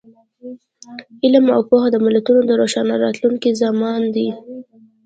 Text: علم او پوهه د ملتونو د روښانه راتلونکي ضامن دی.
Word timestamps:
علم 1.23 1.45
او 1.55 1.61
پوهه 1.69 1.87
د 1.91 1.97
ملتونو 2.05 2.41
د 2.45 2.51
روښانه 2.61 2.95
راتلونکي 3.03 3.49
ضامن 3.61 4.01
دی. 4.15 4.29